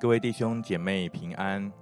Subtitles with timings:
[0.00, 1.72] 各位弟兄姐妹平安，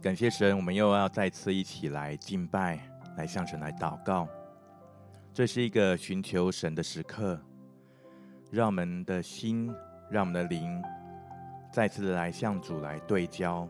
[0.00, 2.78] 感谢神，我们又要再次一起来敬拜，
[3.16, 4.28] 来向神来祷告。
[5.34, 7.40] 这是一个寻求神的时刻，
[8.52, 9.68] 让我们的心，
[10.08, 10.80] 让我们的灵，
[11.72, 13.68] 再次的来向主来对焦。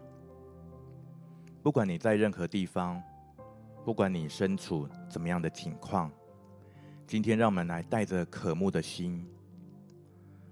[1.62, 3.03] 不管你在任何地方，
[3.83, 6.12] 不管你身处怎么样的情况，
[7.06, 9.27] 今天让我们来带着渴慕的心，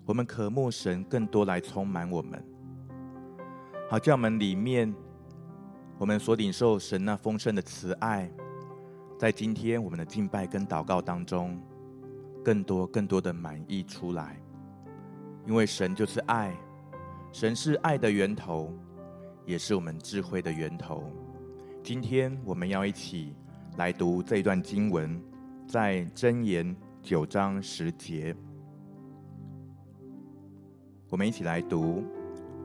[0.06, 2.42] 我们渴慕神更多来充满我们。
[3.86, 4.92] 好，叫我们里面，
[5.98, 8.30] 我们所领受神那丰盛的慈爱，
[9.18, 11.60] 在今天我们的敬拜跟祷告当中，
[12.42, 14.40] 更多更多的满溢出来。
[15.46, 16.56] 因为神就是爱，
[17.30, 18.72] 神是爱的源头，
[19.44, 21.04] 也是我们智慧的源头。
[21.82, 23.36] 今天我们要一起
[23.76, 25.22] 来读这段经文，
[25.68, 28.34] 在箴言九章十节，
[31.10, 32.02] 我们一起来读。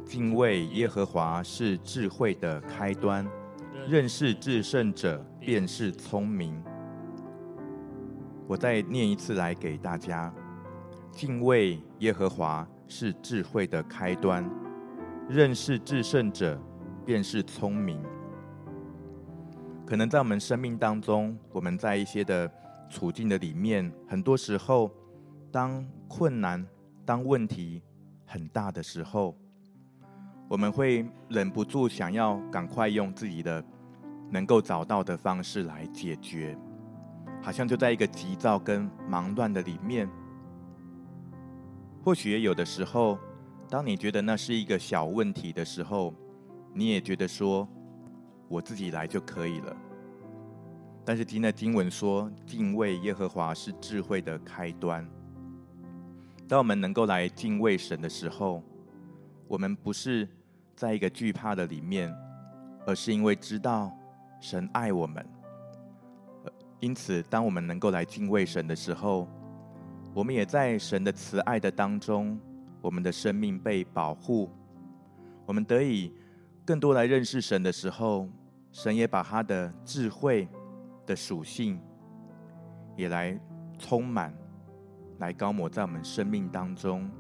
[0.10, 3.24] 敬畏耶和华是智慧的开端，
[3.88, 6.60] 认识至圣者便是聪明。
[8.48, 10.34] 我再念一次来给大家：
[11.12, 14.50] 敬畏耶和华是智慧的开端，
[15.30, 16.60] 认识至圣者
[17.06, 18.02] 便是聪明。
[19.86, 22.52] 可能在我们生命当中，我们在一些的
[22.90, 24.90] 处境的里面，很多时候，
[25.52, 26.66] 当困难、
[27.06, 27.84] 当问题
[28.26, 29.38] 很大的时候，
[30.50, 33.64] 我们会忍不住想要赶快用自己的
[34.32, 36.58] 能够找到的方式来解决，
[37.40, 40.10] 好像就在一个急躁跟忙乱的里面。
[42.04, 43.20] 或许也有的时候，
[43.70, 46.16] 当你觉得那是一个小问题的时候，
[46.74, 47.70] 你也觉得说
[48.48, 49.78] 我自己来就可以了。
[51.06, 55.08] 但是今天的经文说，敬畏耶和华是智慧的开端。
[56.48, 58.64] 当我们能够来敬畏神的时候，
[59.48, 60.28] 我们不是。
[60.80, 62.10] 在一个惧怕的里面，
[62.88, 63.92] 而是因为知道
[64.40, 65.28] 神爱我们，
[66.80, 69.28] 因此当我们能够来敬畏神的时候，
[70.14, 72.40] 我们也在神的慈爱的当中，
[72.80, 74.50] 我们的生命被保护，
[75.46, 76.14] 我们得以
[76.64, 78.30] 更多来认识神的时候，
[78.72, 80.48] 神也把他的智慧
[81.06, 81.78] 的属性
[82.96, 83.38] 也来
[83.78, 84.34] 充满，
[85.18, 87.12] 来高抹在我们生命当中。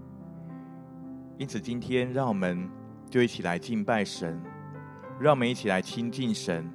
[1.38, 2.78] 因此，今天让我们。
[3.09, 4.40] 就一起来敬拜神，
[5.20, 6.72] 让我们一起来亲近神，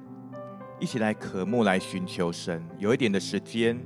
[0.79, 2.61] 一起来渴慕来寻求神。
[2.77, 3.79] 有一点的时间，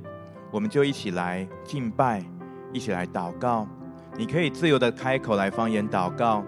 [0.50, 2.24] 我们就一起来敬拜，
[2.72, 3.68] 一起来祷告。
[4.18, 6.44] 你可以自由的开口来方言祷告，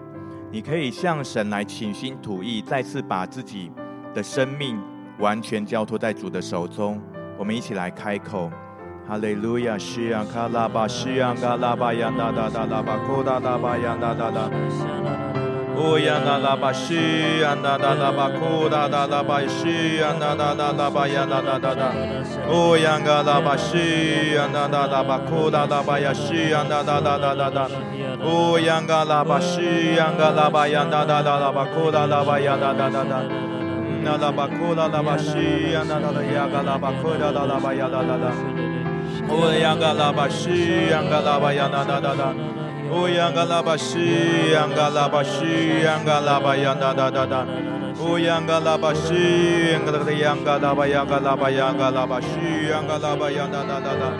[0.51, 3.71] 你可以向神来倾心吐意，再次把自己
[4.13, 4.77] 的生命
[5.19, 7.01] 完全交托在主的手中。
[7.39, 8.51] 我们一起来开口，
[9.07, 15.22] 哈利路亚，西呀卡拉巴，西呀卡拉巴呀哒哒哒拉巴，库哒哒巴呀哒哒哒。
[15.75, 16.95] 哦呀那拉巴西
[17.41, 21.91] 呀那那拉巴库哒哒拉巴西呀那那那拉巴呀那那那那，
[22.47, 27.67] 哦呀个拉巴西呀那那拉巴库哒拉巴呀西呀那那那那那那，
[28.23, 31.65] 哦呀个拉巴西呀个拉巴呀那那那拉巴
[42.93, 47.43] 乌央嘎拉巴西，央嘎拉巴西，央嘎拉巴央哒哒哒哒。
[47.99, 52.27] 乌央嘎拉巴西，央嘎拉巴央嘎拉巴央嘎拉巴央嘎拉巴西，
[52.69, 54.13] 央嘎拉巴央哒哒哒哒。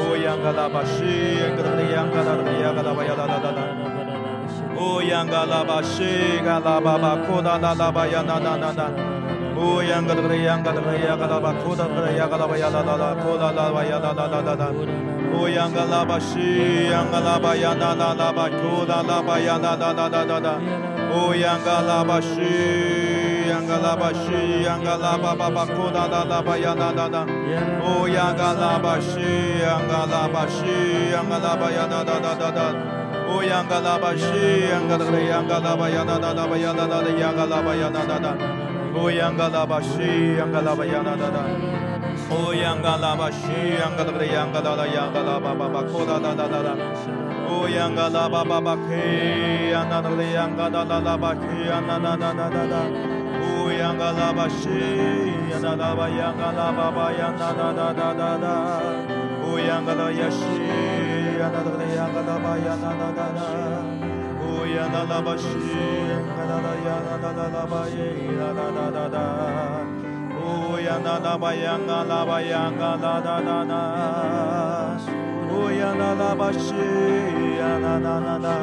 [0.00, 3.62] 乌央嘎拉巴西，央嘎拉巴央嘎拉巴央嘎拉巴央哒哒哒哒。
[4.76, 6.04] 乌央嘎拉巴西，
[6.44, 8.90] 嘎拉巴巴库哒哒哒巴央哒哒哒哒。
[9.56, 20.58] 乌央嘎拉巴央嘎拉巴央嘎拉巴库哒哒央嘎拉巴央哒哒哒，库哒哒巴央哒哒哒哒乌央嘎拉巴西，央嘎拉巴呀那那拉巴库哒拉巴呀那那那那那那。
[21.14, 22.42] 乌央嘎拉巴西，
[23.48, 27.24] 央嘎拉巴西，央嘎拉巴巴巴库哒哒拉巴呀那那那。
[27.86, 29.20] 乌央嘎拉巴西，
[29.62, 30.66] 央嘎拉巴西，
[31.12, 32.74] 央嘎拉巴呀那那那那那。
[33.30, 34.26] 乌央嘎拉巴西，
[34.72, 38.34] 央嘎拉巴央嘎拉巴呀那那那巴呀那那那央嘎拉巴呀那那那。
[39.00, 41.77] 乌央嘎拉巴西，央嘎拉巴呀那那那。
[42.30, 43.48] 哦，央嘎拉巴西，
[43.80, 46.76] 央嘎拉巴的央嘎拉拉，央嘎拉巴巴巴，库哒哒哒哒哒。
[47.48, 52.76] 哦，央嘎拉巴巴巴，嘿，央嘎拉的央嘎拉拉拉巴，嘿，央那那那那那那。
[53.40, 54.68] 哦，央嘎拉巴西，
[55.48, 58.46] 央嘎拉巴，央嘎拉巴巴，央那那那那那那。
[59.40, 60.44] 哦，央嘎拉耶西，
[61.40, 63.40] 央嘎拉的央嘎拉巴，央那那那那。
[64.44, 65.48] 哦，央嘎拉巴西，
[66.12, 68.60] 央嘎拉拉，央嘎拉拉巴耶，那那
[68.92, 69.16] 那那
[70.48, 73.82] Oya na na bayanga la bayanga la da da da.
[75.60, 76.88] Oya na la bashi
[77.60, 78.54] ya na na na na.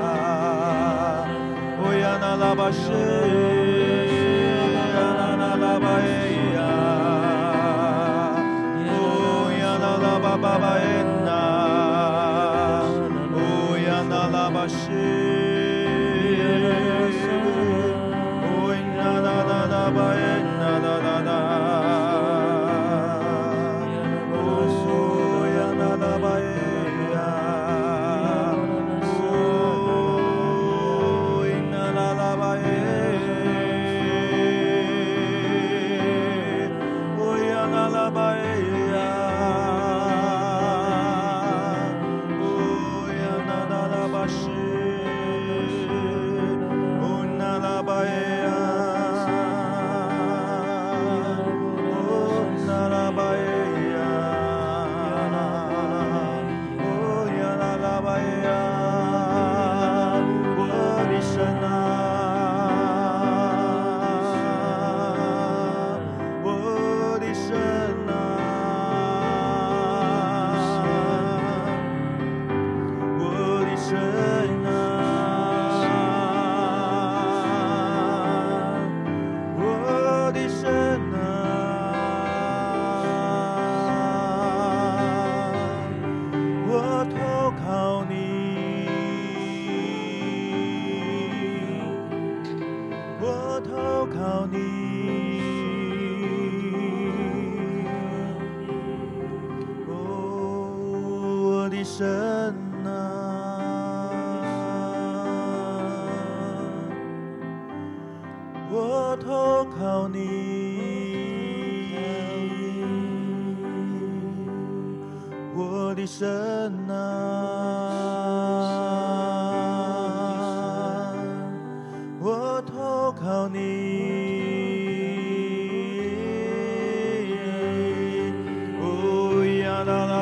[1.88, 3.04] Oya na la bashi
[4.96, 6.70] ya na na la baya.
[9.00, 10.74] Oya na la ba ba ba
[11.28, 11.42] na.
[13.46, 15.15] Oya na la bashi.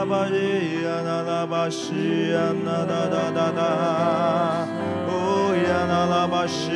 [0.03, 0.27] 拉巴
[0.83, 1.45] 央嘎拉
[3.07, 3.61] 达达那，
[5.07, 6.67] 乌央那那巴西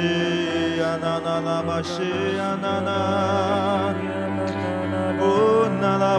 [0.79, 2.89] 央那那那那，
[5.19, 5.25] 乌
[5.65, 6.18] 央那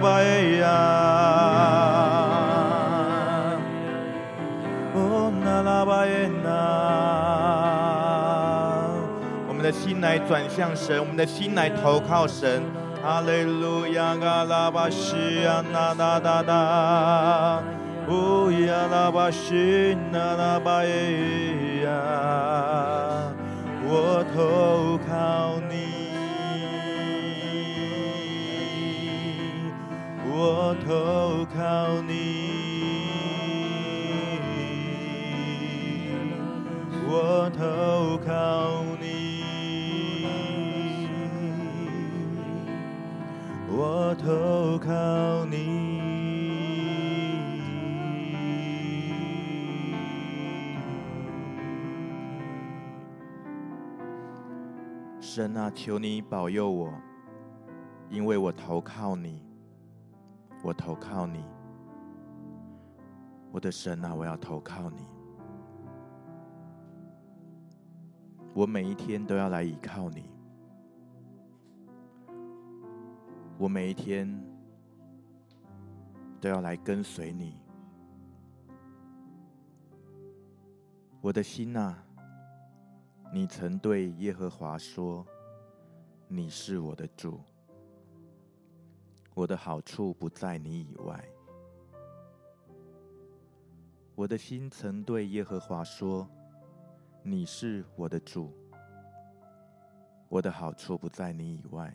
[9.72, 12.62] 心来转向神，我们的心来投靠神。
[13.02, 17.62] 哈利路亚，嘎拉巴西亚，那那那那，
[18.08, 21.90] 乌亚拉巴西，那那巴耶呀，
[23.84, 25.74] 我投靠你，
[30.30, 32.12] 我投靠你，
[37.06, 38.77] 我投靠
[44.08, 46.00] 我投靠你，
[55.20, 56.90] 神啊，求你保佑我，
[58.08, 59.42] 因为我投靠你，
[60.62, 61.44] 我投靠你，
[63.52, 65.02] 我的神啊，我要投靠你，
[68.54, 70.27] 我每一天都要来依靠你。
[73.60, 74.40] 我每一天
[76.40, 77.60] 都要来跟随你，
[81.20, 82.00] 我的心啊，
[83.32, 85.26] 你曾对耶和华说
[86.28, 87.40] ：“你是我的主，
[89.34, 91.28] 我的好处不在你以外。”
[94.14, 96.30] 我的心曾对耶和华说
[97.24, 98.52] ：“你是我的主，
[100.28, 101.92] 我的好处不在你以外。”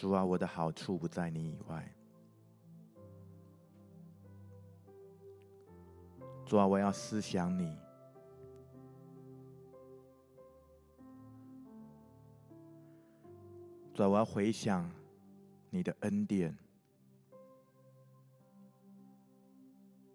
[0.00, 1.94] 主啊，我的好处不在你以外。
[6.46, 7.76] 主啊，我要思想你。
[13.92, 14.90] 主啊，我要回想
[15.68, 16.56] 你的恩典。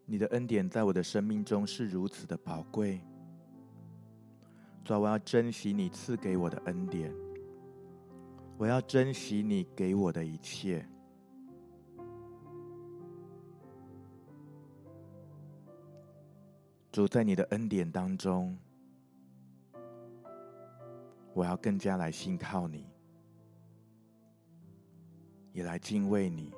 [0.08, 3.00] 你的恩典在我的生命中是如此的宝贵。
[4.84, 7.25] 主啊，我要珍惜你赐给我的恩典。
[8.58, 10.88] 我要珍惜你给我的一切，
[16.90, 18.58] 主，在你的恩典当中，
[21.34, 22.88] 我要更加来信靠你，
[25.52, 26.54] 也来敬畏你。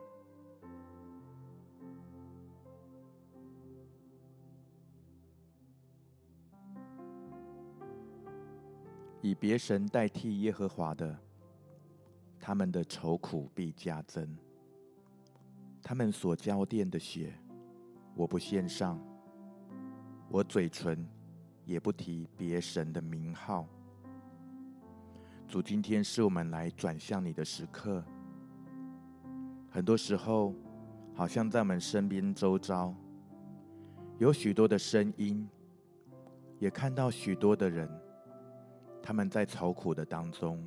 [9.19, 11.19] 以别神代替耶和华的，
[12.47, 14.25] 他们的愁苦必加增。
[15.83, 17.33] 他们所浇奠的血，
[18.15, 18.97] 我不献上；
[20.29, 21.05] 我嘴唇
[21.65, 23.67] 也不提别神的名号。
[25.45, 28.01] 主，今天是我们来转向你的时刻。
[29.69, 30.55] 很多时候，
[31.13, 32.95] 好像在我们身边周遭，
[34.19, 35.45] 有许多的声音，
[36.59, 37.89] 也看到许多的人，
[39.03, 40.57] 他们在愁苦的当中，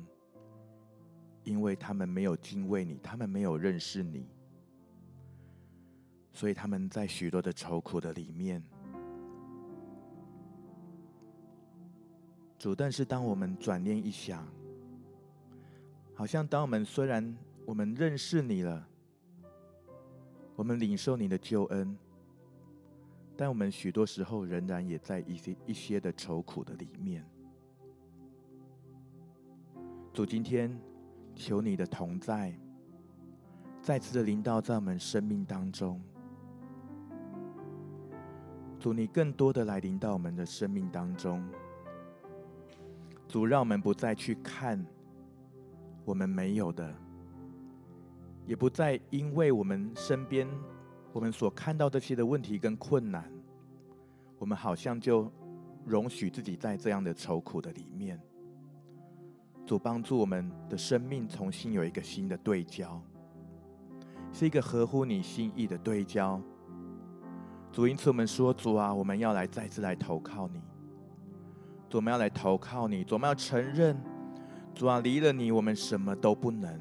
[1.43, 4.25] 因为他们没有敬畏你，他们没有认识你，
[6.33, 8.63] 所以他们在许多的愁苦的里面。
[12.57, 14.47] 主，但是当我们转念一想，
[16.13, 18.87] 好像当我们虽然我们认识你了，
[20.55, 21.97] 我们领受你的救恩，
[23.35, 27.25] 但我们许多时候仍然也在一些一些的愁苦的里面。
[30.13, 30.79] 主，今天
[31.35, 32.53] 求你的同在，
[33.81, 36.01] 再次的临到在我们生命当中。
[38.79, 41.43] 主，你更多的来临到我们的生命当中。
[43.27, 44.85] 主，让我们不再去看。
[46.03, 46.91] 我们没有的，
[48.47, 50.47] 也不再因为我们身边
[51.13, 53.31] 我们所看到这些的问题跟困难，
[54.39, 55.31] 我们好像就
[55.85, 58.19] 容许自己在这样的愁苦的里面。
[59.65, 63.01] 主帮助我们的生命重新有一个新的对焦，
[64.33, 66.41] 是一个合乎你心意的对焦。
[67.71, 70.61] 主，因此我们说，主啊，我们要来再次来投靠你。
[71.89, 73.03] 主，我们要来投靠你。
[73.03, 73.97] 主，我们要承认。
[74.73, 76.79] 主啊，离了你，我们什么都不能。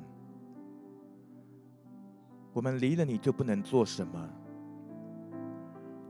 [2.52, 4.28] 我们离了你就不能做什么。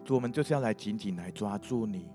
[0.03, 2.09] 主，我们就是要来紧紧来抓住你。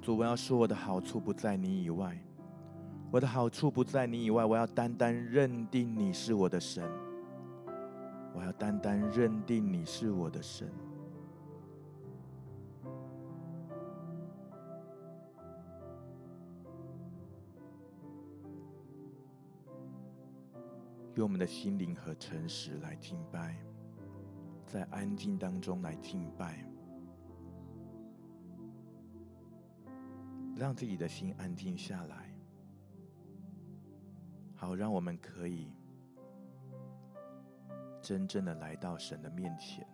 [0.00, 2.18] 主，我要说，我的好处不在你以外，
[3.12, 4.44] 我的好处不在你以外。
[4.44, 6.88] 我要单单认定你是我的神，
[8.32, 10.70] 我要单单认定你是我的神。
[21.16, 23.56] 用我们的心灵和诚实来敬拜，
[24.64, 26.64] 在安静当中来敬拜，
[30.54, 32.29] 让自己的心安静下来，
[34.60, 35.72] 好让我们可以
[38.02, 39.88] 真正的来到神的面前，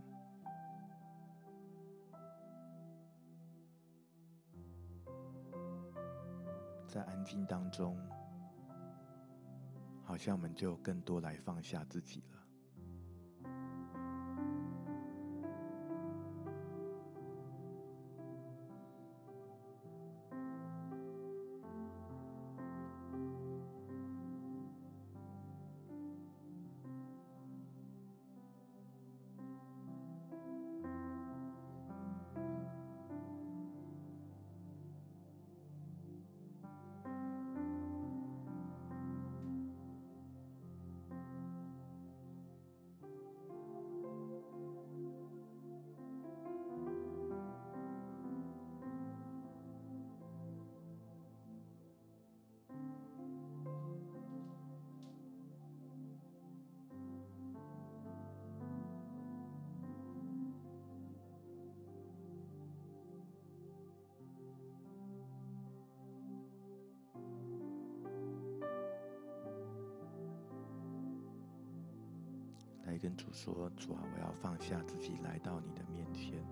[6.89, 7.97] 在安静当中。
[10.03, 12.36] 好像我们就更多来放下自己了。
[73.77, 76.43] 主：“啊，我要放下自己，来到你的面前。”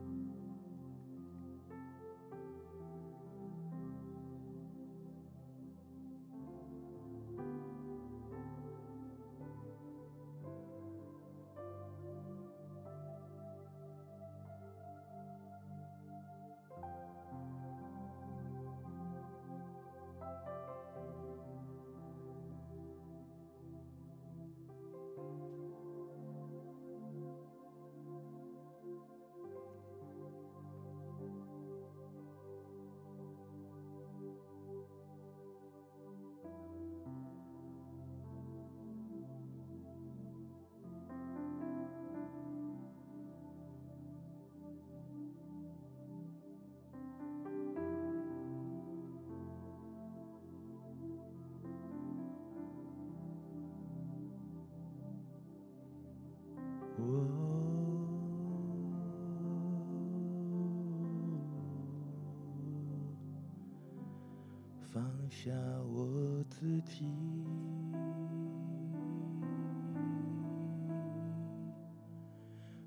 [64.95, 65.51] 放下
[65.93, 67.05] 我自己，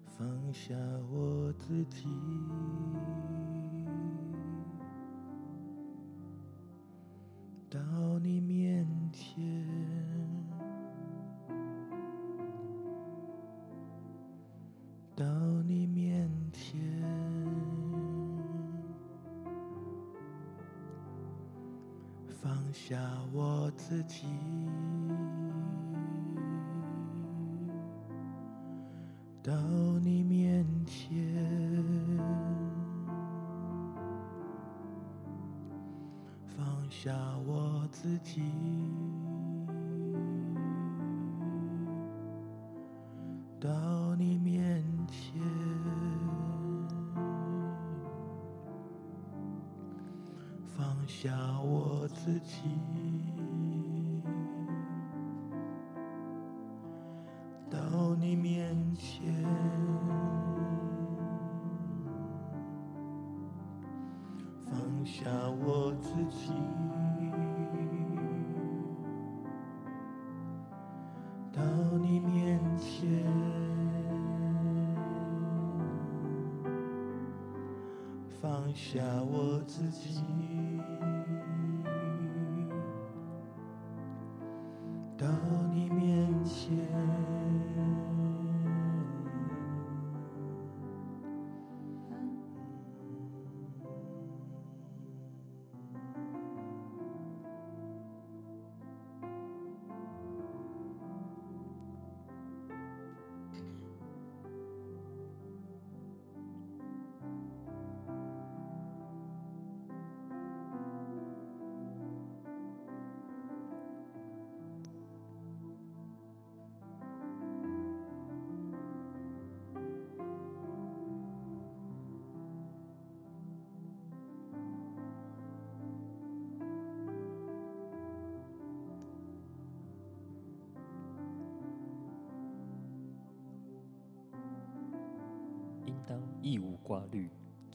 [0.05, 0.73] 放下
[1.11, 2.07] 我自己，
[23.89, 24.27] 自己，
[29.41, 29.53] 到
[30.03, 31.15] 你面前。
[36.45, 37.13] 放下
[37.45, 38.41] 我自己，
[43.57, 43.69] 到
[44.17, 45.41] 你面前。
[50.75, 52.63] 放下我自己，
[71.57, 71.63] 到
[71.97, 73.09] 你面前，
[78.39, 80.21] 放下我自己。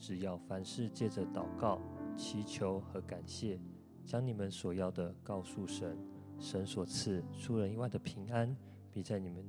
[0.05, 1.79] 只要凡事借着祷告、
[2.17, 3.57] 祈求和感谢，
[4.05, 5.97] 将你们所要的告诉神，
[6.37, 8.53] 神所赐出人意外的平安，
[8.91, 9.41] 必在你们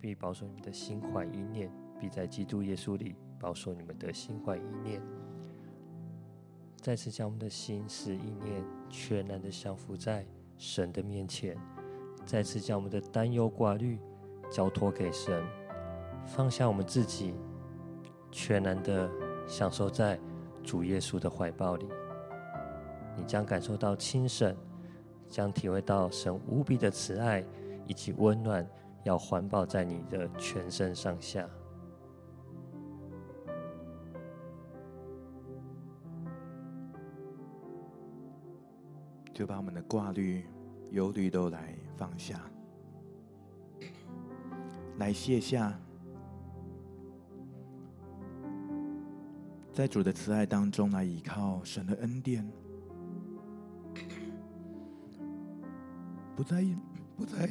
[0.00, 5.02] 必保守你们的心怀意念，必在基督耶稣里保守你们的心怀意念。
[6.76, 10.24] 再次将我们的心思意念全然的降服在
[10.56, 11.54] 神的面前，
[12.24, 13.98] 再次将我们的担忧挂虑
[14.50, 15.44] 交托给神，
[16.24, 17.34] 放下我们自己。
[18.30, 19.10] 全然的
[19.48, 20.20] 享受在
[20.62, 21.88] 主耶稣的怀抱里，
[23.16, 24.54] 你将感受到亲神，
[25.26, 27.42] 将体会到神无比的慈爱
[27.86, 28.64] 以及温暖，
[29.04, 31.48] 要环抱在你的全身上下。
[39.32, 40.44] 就把我们的挂虑、
[40.90, 42.38] 忧虑都来放下，
[44.98, 45.80] 来卸下。
[49.78, 52.44] 在主的慈爱当中来依靠神的恩典，
[56.34, 56.64] 不再
[57.16, 57.48] 不再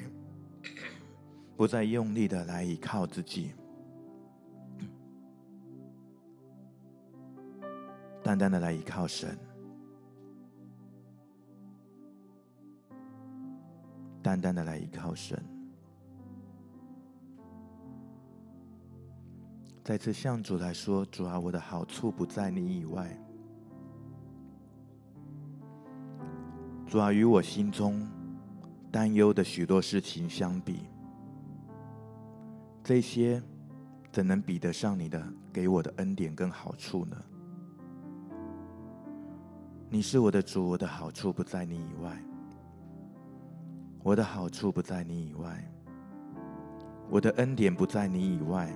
[1.55, 3.53] 不再用力的来依靠自己，
[8.21, 9.39] 淡淡的来依靠神，
[14.21, 15.56] 淡淡的来依靠神。
[19.87, 23.17] 再次向主来说：“主啊，我的好处不在你以外。
[26.85, 28.05] 主啊，与我心中
[28.91, 30.89] 担忧的许多事情相比，
[32.83, 33.41] 这些
[34.11, 37.15] 怎能比得上你的给我的恩典跟好处呢？
[39.89, 42.21] 你是我的主，我的好处不在你以外。
[44.03, 45.71] 我的好处不在你以外，
[47.09, 48.69] 我的恩典不在你以外。”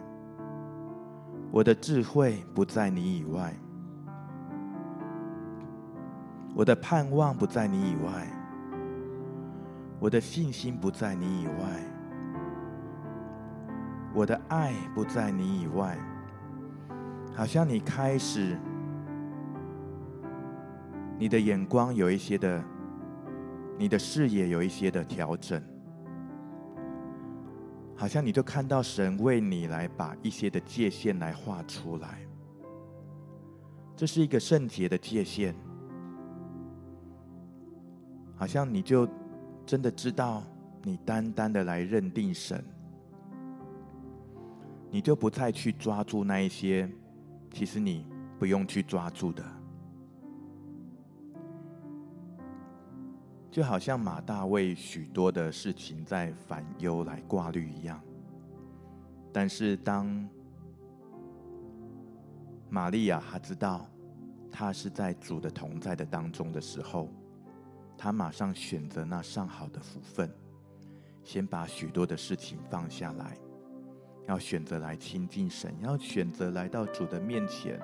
[1.51, 3.53] 我的智慧不在你以外，
[6.55, 8.25] 我的盼望不在你以外，
[9.99, 11.53] 我的信心不在你以外，
[14.13, 15.97] 我的爱不在你以外。
[17.35, 18.57] 好像你开始，
[21.19, 22.63] 你的眼光有一些的，
[23.77, 25.61] 你的视野有一些的调整。
[28.01, 32.17] 好像你就看到神为你来把一些的界限来画出来，
[33.95, 35.53] 这是一个圣洁的界限，
[38.35, 39.07] 好像你就
[39.67, 40.41] 真的知道，
[40.81, 42.65] 你单单的来认定神，
[44.89, 46.89] 你就不再去抓住那一些，
[47.53, 48.03] 其实你
[48.39, 49.60] 不用去抓住的。
[53.51, 58.01] 就好像马大为许多的事情在烦忧来挂虑一样，
[59.33, 60.25] 但是当
[62.69, 63.85] 玛利亚她知道
[64.49, 67.09] 她是在主的同在的当中的时候，
[67.97, 70.33] 她马上选择那上好的福分，
[71.21, 73.37] 先把许多的事情放下来，
[74.29, 77.77] 要选择来亲近神，要选择来到主的面前，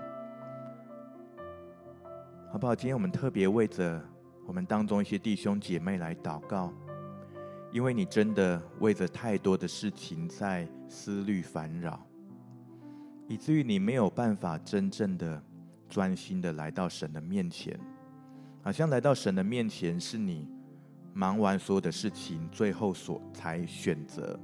[2.53, 2.73] 好不好？
[2.73, 4.01] 今天我们特别为着。
[4.47, 6.73] 我们当中一些弟兄姐妹来祷告，
[7.69, 11.99] 因为你真的为着太多的事情在思虑烦扰，
[13.27, 15.43] 以至于你没有办法真正的
[15.89, 17.77] 专心的来到神的面前，
[18.63, 20.47] 好像来到神的面前是你
[21.13, 24.39] 忙完所有的事情，最后所才选择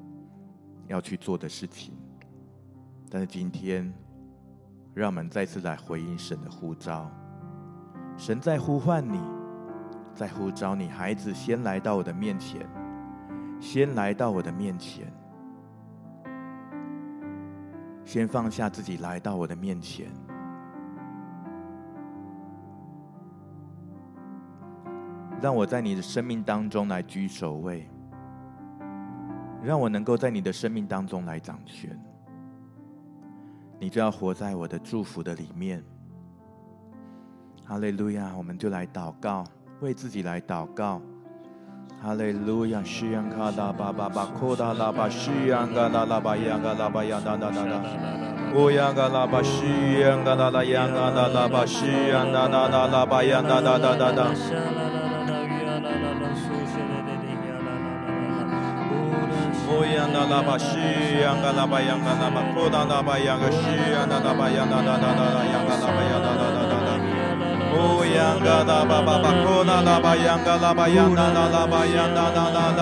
[0.88, 1.94] 要去做的事情。
[3.10, 3.92] 但是今天，
[4.94, 7.10] 让我们再次来回应神的呼召，
[8.18, 9.43] 神在呼唤你。
[10.16, 12.68] 在呼召你，孩子，先来到我的面前，
[13.60, 15.12] 先来到我的面前，
[18.06, 20.08] 先放下自己，来到我的面前，
[25.42, 27.90] 让我在你的生命当中来居首位，
[29.64, 32.00] 让我能够在你的生命当中来掌权，
[33.80, 35.84] 你就要活在我的祝福的里面。
[37.66, 39.44] 哈利路亚，我们就来祷告。
[39.82, 41.02] 为自己来祷告，
[42.02, 42.82] 哈利路亚！
[42.84, 47.82] 西央卡拉巴巴巴库达拉巴西央嘎拉拉巴央嘎拉巴央哒哒哒哒，
[48.56, 54.32] 乌央嘎拉巴西央嘎拉拉央嘎拉拉巴西央哒哒哒拉巴央哒哒哒哒哒。
[59.68, 60.78] 乌央嘎拉巴西
[61.22, 63.58] 央嘎拉巴央嘎拉巴库达拉巴央嘎西
[63.92, 66.83] 央哒哒巴央哒哒哒哒央嘎拉巴央哒哒哒哒。
[67.74, 72.82] 哦，央嘎拉巴巴巴，库那拉巴央嘎拉巴央那那拉巴央那那那那，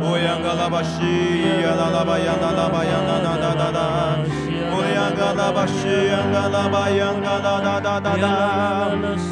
[0.00, 0.96] 哦，央嘎拉巴西
[1.62, 3.80] 呀那拉巴央那拉巴央那那那那那，
[4.72, 8.26] 哦，央嘎拉巴西央嘎拉巴央嘎那那那那那，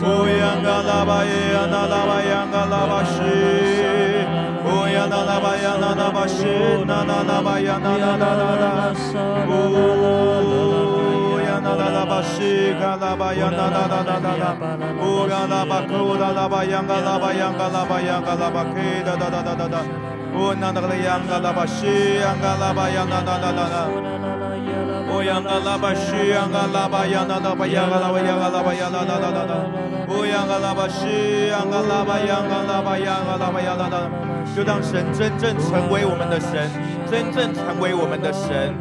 [0.05, 3.17] 哦，央嘎拉巴耶呀那拉巴央嘎拉巴西，
[4.65, 5.41] 哦，央那拉
[11.77, 14.17] 巴央那那巴西那那那巴央那那那那那，哦。
[14.17, 14.57] 那那那巴西卡拉巴央那那那那那那，
[15.03, 19.85] 乌嘎拉巴库达拉巴央嘎拉巴央嘎拉巴央嘎拉巴 K 哒哒哒哒哒哒，
[20.35, 23.89] 乌那那个央嘎拉巴西央嘎拉巴央那那那那那，
[25.13, 29.53] 乌央嘎拉巴西央嘎拉巴央那那巴央嘎拉巴央嘎拉巴央那那那那那，
[30.09, 34.09] 乌央嘎拉巴西央嘎拉巴央嘎拉巴央嘎拉，
[34.55, 36.71] 就当神真正成为我们的神，
[37.11, 38.73] 真正成为我们的神。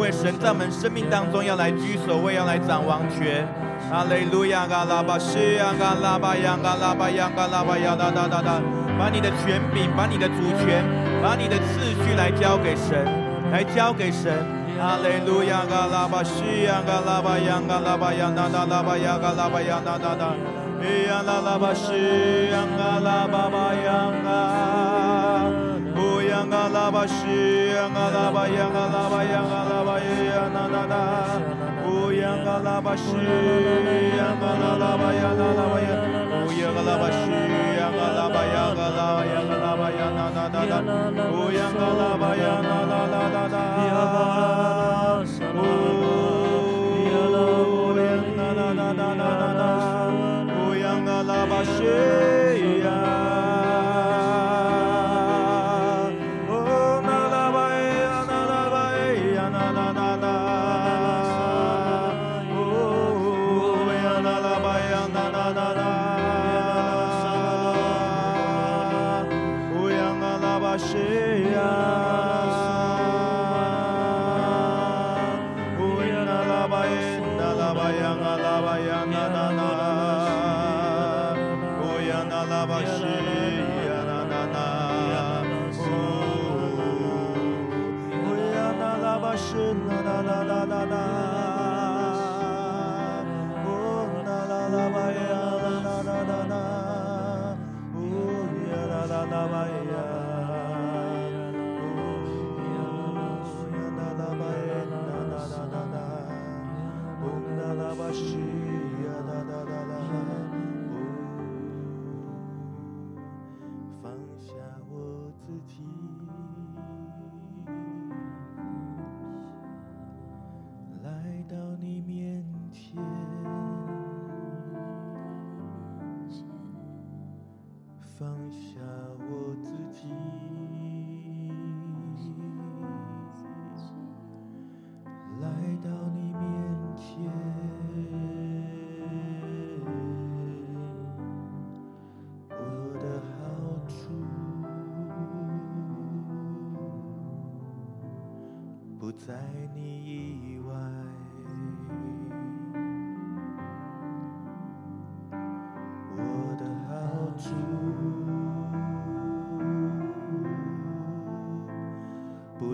[0.00, 3.46] 因为神在我们生命当中要来居首位，要来掌王权。
[3.92, 8.62] 哈利路亚，嘎拉巴西，嘎拉巴呀，嘎拉巴呀，嘎拉巴呀，哒哒哒哒，
[8.98, 10.80] 把你的权柄，把你的主权，
[11.22, 13.04] 把你的次序来交给神，
[13.52, 14.32] 来交给神。
[14.80, 20.32] 哈利路亚，嘎拉巴西，嘎拉巴呀，嘎拉巴呀，哒哒拉巴呀，嘎拉巴呀，哒哒哒，
[20.80, 24.24] 咿呀啦啦巴西，嘎拉巴巴呀，嘎。
[24.24, 25.09] 央嘎拉，拉巴，央嘎拉巴，央嘎拉巴，呀那那那，乌央嘎
[26.48, 29.20] 拉巴西，央嘎拉拉巴，央嘎拉巴，
[31.86, 33.02] 乌央嘎拉巴西，
[34.16, 34.46] 央嘎
[38.14, 43.54] 拉巴，央嘎拉，央嘎拉巴，呀那那那那，乌央嘎拉巴，呀那那那那那，
[45.54, 45.60] 乌
[47.98, 49.62] 央那那那那那那，
[50.56, 51.04] 乌央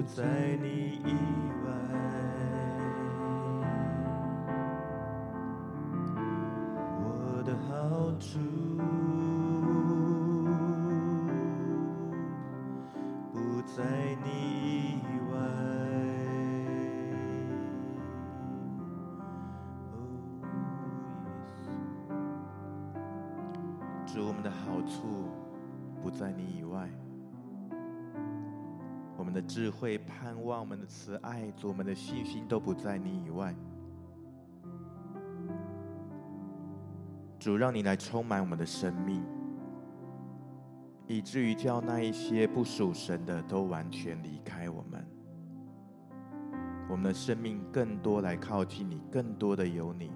[0.06, 1.12] 在你以
[1.66, 1.68] 外，
[7.02, 7.74] 我的好
[8.18, 8.38] 处
[13.32, 13.82] 不在
[14.24, 14.26] 你
[15.02, 15.34] 以外。
[24.06, 25.28] 主，我们的好处
[26.00, 26.88] 不在你以外。
[29.36, 33.54] 的智慧、盼望、我们的慈爱、主我们的信心都不在你以外。
[37.38, 39.22] 主，让你来充满我们的生命，
[41.06, 45.06] 以至于叫那一些不属神的都完全离开我们。
[46.88, 50.10] 我们的生命更多来靠近你，更多的有你。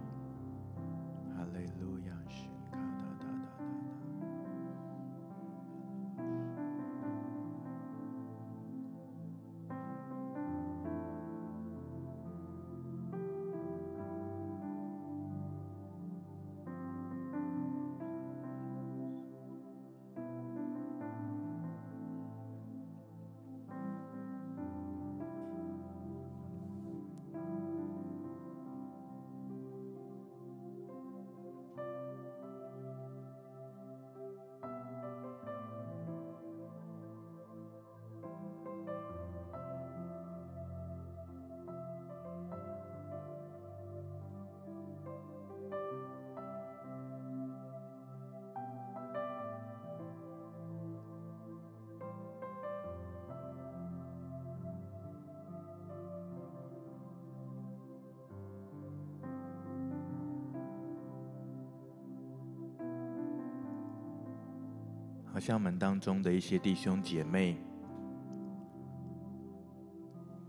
[65.41, 67.57] 像门当中的一些弟兄姐妹，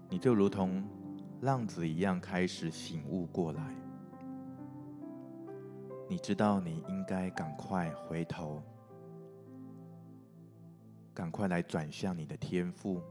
[0.09, 0.83] 你就如同
[1.39, 3.75] 浪子一样开始醒悟过来。
[6.09, 8.61] 你知道你应该赶快回头，
[11.13, 13.01] 赶快来转向你的天赋，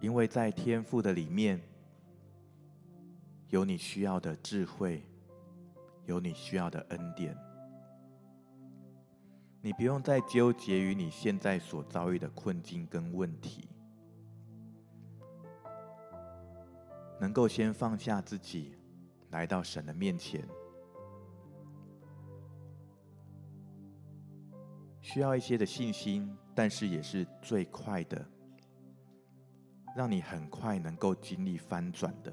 [0.00, 1.60] 因为在天赋的里面，
[3.50, 5.00] 有你需要的智慧，
[6.06, 7.45] 有你需要的恩典。
[9.66, 13.68] 你不用再纠结于你现在所遭遇的困境跟问题，
[17.20, 18.76] 能够先放下自己，
[19.30, 20.46] 来到神的面前，
[25.00, 28.24] 需要一些的信心，但是也是最快的，
[29.96, 32.32] 让你很快能够经历翻转的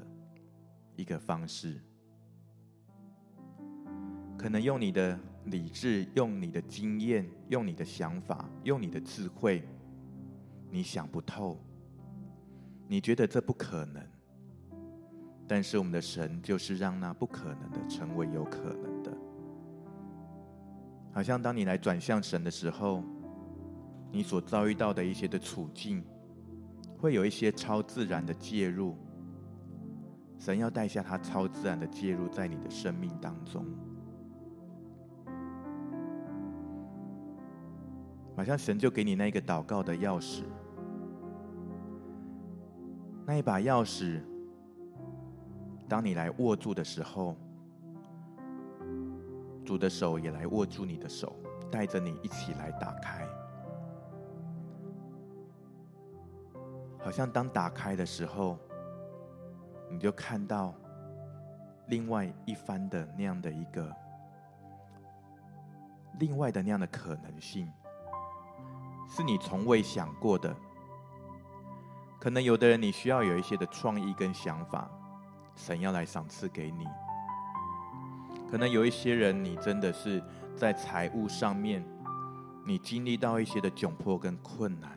[0.96, 1.82] 一个方式，
[4.38, 5.20] 可能用你的。
[5.46, 9.62] 理智，用你的经验，用你的想法，用你的智慧，
[10.70, 11.60] 你想不透，
[12.88, 14.02] 你觉得这不可能，
[15.48, 19.18] 但是我们的神就是让那不可能的成为有可能的。
[21.12, 23.04] 好像当你来转向神的时候，
[24.12, 26.04] 你所遭遇到的一些的处境，
[26.98, 28.96] 会有一些超自然的介入，
[30.40, 33.66] 神要带下他超自然的介入在你的生命当中。
[38.36, 40.44] 马上神就给你那个祷告的钥匙，
[43.26, 44.22] 那一把钥匙，
[45.88, 47.36] 当你来握住的时候，
[49.64, 51.36] 主的手也来握住你的手，
[51.72, 53.28] 带着你一起来打开。
[57.00, 58.58] 好像当打开的时候，
[59.92, 60.74] 你就看到
[61.88, 63.96] 另外一番的那样的一个，
[66.18, 67.72] 另外的那样的可能性。
[69.08, 70.56] 是你从未想过的，
[72.20, 74.90] 可能有的人你需要有一些的创意跟想法，
[75.56, 76.86] 神要来赏赐给你。
[78.50, 80.24] 可能有一些人，你真的是
[80.56, 81.84] 在财务上面，
[82.66, 84.92] 你经历到一些的窘迫跟困难，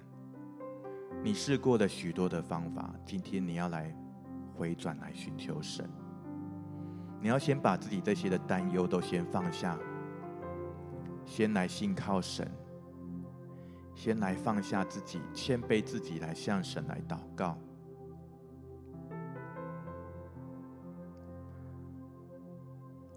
[1.23, 3.95] 你试过的许多的方法，今天你要来
[4.55, 5.91] 回转来寻求神，
[7.21, 9.79] 你要先把自己这些的担忧都先放下，
[11.25, 12.51] 先来信靠神，
[13.97, 17.57] 先来放下自己，谦卑自己，来向神来祷告。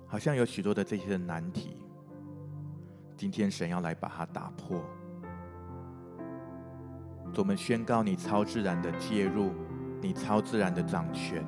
[0.07, 1.77] 好像有许多的这些难题，
[3.17, 4.81] 今天神要来把它打破。
[7.35, 9.51] 我们宣告你超自然的介入，
[10.01, 11.45] 你超自然的掌权。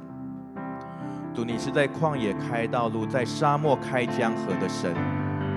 [1.34, 4.94] 主，你是在旷野开道路，在沙漠开江河的神，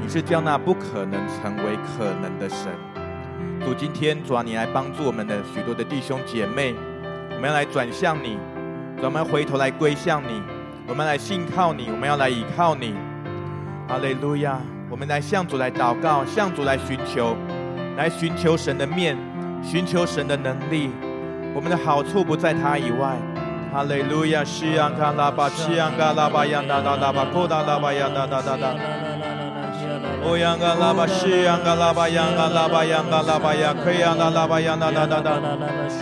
[0.01, 2.73] 你是叫那不可能成为可能的神。
[3.65, 6.75] 主，今天主啊，你来帮助我们的许多的弟兄姐妹，
[7.35, 8.37] 我们要来转向你，
[9.03, 10.43] 我们要回头来归向你。
[10.87, 12.95] 我们来信靠你，我们要来倚靠你。
[13.89, 14.61] 哈利路亚！
[14.91, 17.35] 我们来向主来祷告，向主来寻求，
[17.97, 19.17] 来寻求神的面，
[19.63, 20.91] 寻求神的能力。
[21.55, 23.17] 我们的好处不在他以外。
[23.73, 24.45] 哈利路亚！
[24.45, 28.94] 西安卡拉巴，西安卡拉巴，央哒哒哒巴，库达拉巴，央达达达达。
[30.27, 35.37] 哦，央卡拉巴，西安卡拉巴，央卡拉巴，央卡拉巴，央可以央达拉巴，央达达达达。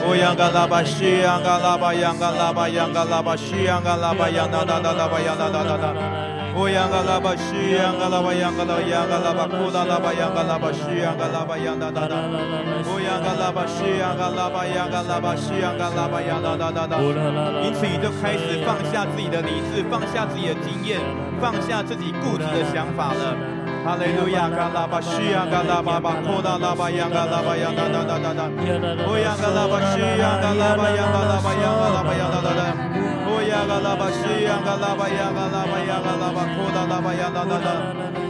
[0.07, 5.91] 哦，央卡拉巴，西安卡拉巴，央卡拉巴，央卡拉巴，西安卡拉巴，央达达达巴，央达达达达。
[6.55, 12.15] 哦，央卡拉巴，西安卡拉巴，央卡拉，央卡拉巴，库达拉巴，央卡拉巴，西安卡拉巴，央达达达。
[12.15, 16.95] 哦，央卡拉巴，西安卡拉巴，央卡拉巴，西安卡拉巴，央达达达达。
[17.67, 21.03] 因此，你就开始放下自己的理智，放下自己的经验，
[21.43, 23.62] 放下自己固执的想法了。
[23.85, 24.49] 哈利路亚！
[24.49, 28.47] 嘎拉巴西亚，嘎拉巴巴，库达拉巴，央嘎拉巴，央达达达达达。
[29.07, 31.03] 哦，央嘎拉巴西亚，嘎拉巴，央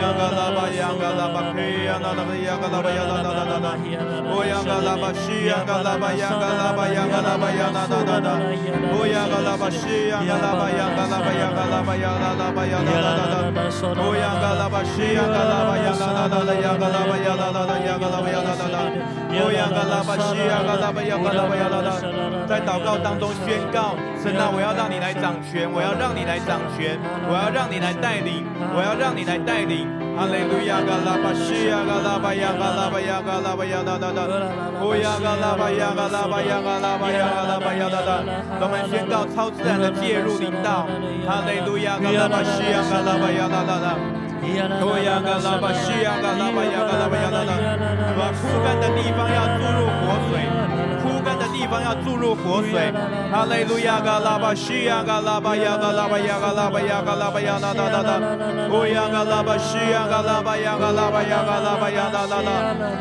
[0.00, 0.12] 拉
[0.52, 2.32] 巴，央嘎拉巴，央达达达。
[2.32, 8.38] 哦，央嘎拉巴西亚，嘎拉巴，央嘎拉巴，央嘎拉，拉，拉，拉，央嘎拉巴，西亚，嘎拉巴巴，库达拉巴，央嘎拉巴，央达达达。
[8.90, 9.60] 哦，央嘎拉，拉，拉，拉巴，央达达达。
[9.60, 13.44] 央嘎拉巴，西，央嘎拉巴，央嘎拉巴西，央嘎拉巴，央达达达，
[14.00, 18.44] 哦，卡拉，拉，拉，拉巴，央嘎拉巴，西，央嘎拉巴，央嘎拉，拉，拉，拉巴，央嘎拉巴，央嘎拉，拉，拉，拉巴，央嘎拉巴，央
[20.64, 21.90] 达达达，央嘎拉，拉，拉，拉，
[22.46, 29.89] 在祷告当中宣告：神啊，我要让你来掌权，我要让你来掌权，我要让你来带领，我要让你来带领。
[30.20, 30.84] 哈利路亚！
[30.84, 34.28] 嘎拉巴西，央嘎拉巴，央嘎拉巴，央嘎拉巴，央达达达。
[34.76, 38.20] 哦，央嘎拉巴，央嘎拉巴，央嘎拉巴，央嘎拉巴，央达达。
[38.60, 40.84] 我们宣告超自然的介入领导。
[41.24, 41.96] 哈利路亚！
[41.96, 43.96] 嘎拉巴西，央嘎拉巴，央达达达。
[44.84, 47.56] 哦，央嘎拉巴西，央嘎拉巴，央嘎拉巴，央达达。
[48.12, 50.44] 把枯干的地方要注入活水，
[51.02, 52.92] 枯干的地方要注入活水。
[53.32, 54.00] 哈利路亚！
[54.00, 58.20] 嘎拉巴西，央嘎拉巴，央嘎拉巴，央嘎拉巴，央嘎拉巴，央达达达达。
[58.70, 62.48] 哦，央嘎拉巴西，央嘎拉巴，央嘎拉巴，央嘎拉巴，央达达达。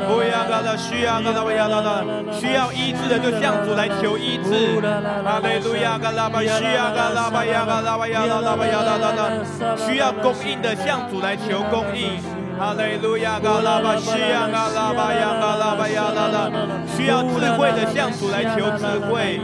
[0.09, 2.01] 哦，央嘎拉西，央嘎拉巴，央达达。
[2.33, 4.81] 需要医治的就向主来求医治。
[5.23, 5.97] 哈利路亚！
[6.01, 9.29] 嘎拉巴西，央嘎拉巴，央嘎拉巴，央嘎拉巴，央达达达。
[9.77, 11.19] 需要供应的向主。
[11.19, 12.17] 来求供应，
[12.59, 16.51] 哈利路亚，嘎拉巴西亚，嘎拉巴呀，嘎拉巴呀，拉拉，
[16.91, 19.39] 需要智慧的向主来求智慧，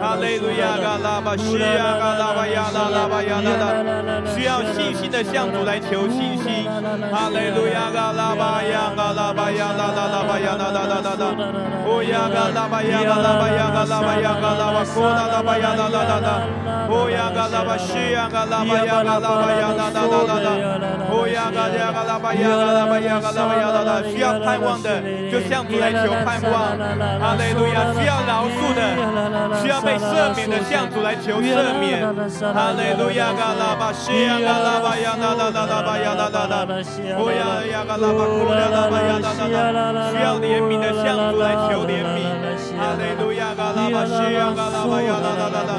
[0.00, 6.70] 哈利路亚，嘎拉巴西亚，嘎拉巴呀，拉拉巴呀，拉拉，需要信心的向主来求信心，
[7.10, 11.26] 哈利路亚，嘎拉巴呀，嘎拉巴呀，拉拉拉巴呀，拉拉拉拉拉，
[11.90, 16.28] 哦呀，嘎拉巴呀，嘎拉巴呀，嘎拉巴呀，嘎拉巴，库拉拉巴呀，拉拉拉拉，
[16.86, 20.48] 哦呀，嘎拉巴西亚，嘎拉巴呀，嘎拉巴呀，拉拉拉拉拉，
[21.10, 21.26] 哦。
[21.30, 25.00] 呀嘎呀嘎拉巴呀嘎拉巴呀嘎拉巴呀啦啦，需要盼望的
[25.32, 26.76] 就向主来求盼望。
[27.24, 28.80] 阿门路亚，需要饶恕的，
[29.62, 32.04] 需要被赦免的向主来求赦免。
[32.52, 36.66] 阿门路亚，嘎拉巴西呀嘎拉巴呀拉拉拉拉巴呀啦啦啦，
[37.16, 42.28] 哦呀呀嘎拉巴库呀拉巴呀拉拉拉，需要怜悯的向主来求怜悯。
[42.80, 45.76] 哈利路亚，嘎拉巴西呀嘎拉巴呀啦啦啦啦，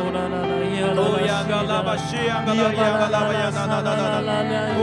[0.93, 4.79] 哦呀嘎拉巴西呀嘎拉呀嘎拉巴呀啦啦啦啦，哦。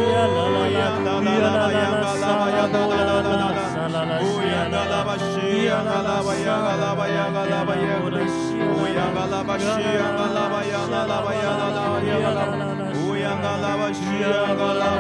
[12.99, 14.91] 乌央嘎拉巴，央嘎拉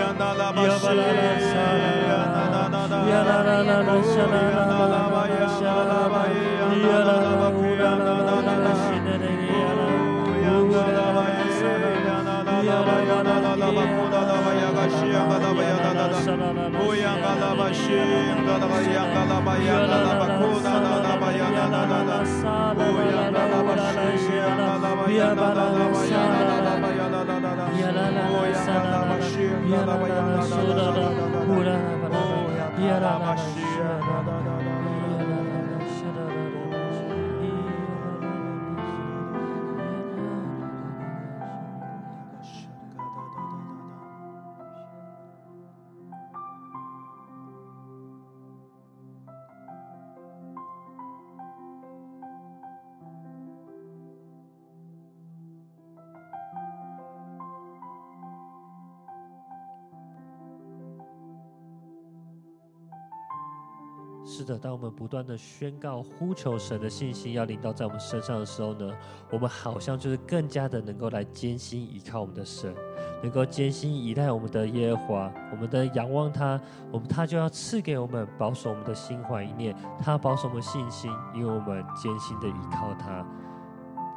[0.00, 0.62] 央嘎拉巴，
[14.80, 15.30] 央嘎
[64.40, 68.90] 是的，当我们不断的宣告、呼求神的信心要临到在我们身上的时候呢，
[69.30, 72.74] 我们好像就是更加的能够来坚心依靠我们的神，
[73.22, 76.58] 能够坚心依赖我们的耶和华，我们的仰望他，
[76.90, 83.22] 我们他就要赐给我们保守我们的心怀意念，他保守我们信心，因为我们坚心的依靠他。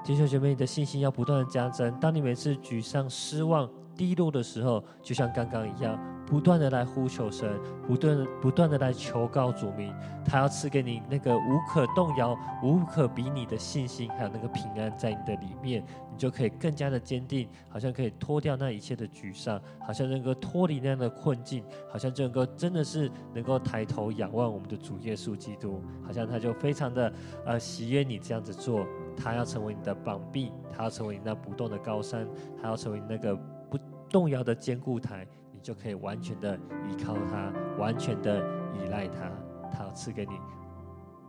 [0.05, 1.93] 弟兄姐妹，你的信心要不断的加增。
[1.99, 5.99] 当你每次沮丧、失望、低落的时候，就像刚刚一样。
[6.33, 7.47] 不断的来呼求神，
[7.85, 9.93] 不断不断的来求告主名，
[10.25, 27.13] 他要赐给你那个无可动摇、无可比拟的信心，还有那个平安在你的里面，你就可以更加的坚定，好像可以脱掉那一切的沮丧，好像能够脱离那样的困境，好像就能够真的是能够抬头仰望我们的主耶稣基督，好像他就非常的
[27.45, 32.27] 呃喜悦你这样子做，他要成为你的膀臂，他要成为你那不动的高山，
[32.59, 33.35] 他要成为你那个
[33.69, 33.77] 不
[34.09, 35.27] 动摇的坚固台。
[35.63, 36.59] 就可以完全的
[36.89, 38.45] 依靠他，完全的
[38.75, 39.31] 依赖他，
[39.71, 40.37] 他要赐给你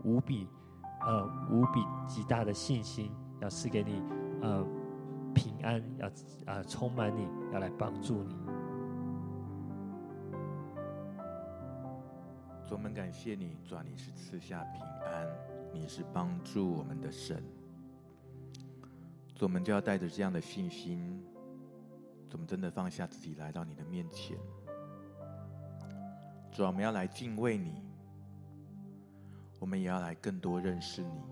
[0.02, 0.48] 无比
[1.02, 4.02] 呃无比极大的信心，要赐给你
[4.42, 4.66] 呃
[5.32, 6.10] 平安，要、
[6.46, 8.34] 呃、充满你，要来帮助你。
[12.66, 15.28] 主，我们感谢你，主啊，你是赐下平安，
[15.72, 17.40] 你是帮助我们的神。
[19.36, 21.24] 主，我们就要带着这样的信心。
[22.32, 24.36] 我们真的放下自己来到你的面前，
[26.50, 27.80] 主啊，我们要来敬畏你，
[29.60, 31.22] 我们也要来更多认识你，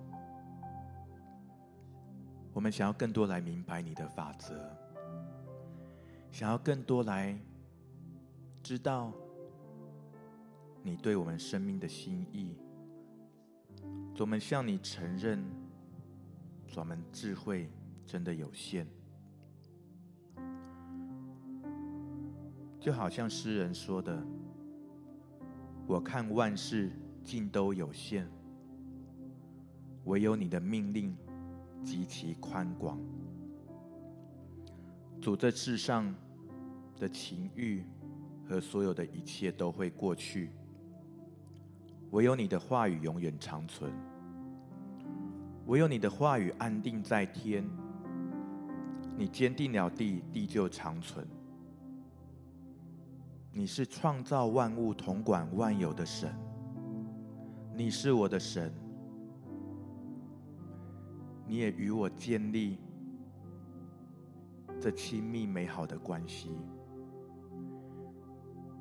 [2.53, 4.55] 我们想要更多来明白你的法则，
[6.31, 7.37] 想要更多来
[8.63, 9.13] 知道
[10.85, 12.57] 你对我们生命的心意。
[14.15, 15.45] 主，我们向你承认，
[16.69, 17.69] 主，我们智慧
[18.07, 18.87] 真的有限。
[22.83, 24.21] 就好像诗人说的
[25.87, 26.91] ：“我看万事
[27.23, 28.27] 尽都有限，
[30.07, 31.17] 唯有你的命令
[31.85, 32.99] 极其宽广。
[35.21, 36.13] 主，这世上
[36.99, 37.85] 的情欲
[38.49, 40.51] 和所有的一切都会过去，
[42.11, 43.93] 唯有你的话语永远长存。
[45.67, 47.65] 唯有你的话语安定在天，
[49.17, 51.25] 你坚定了地，地就长存。”
[53.55, 56.35] 你是创造万物、统管万有的神，
[57.77, 58.73] 你是我的神，
[61.47, 62.79] 你也与我建立
[64.81, 66.51] 这亲密美好的关系。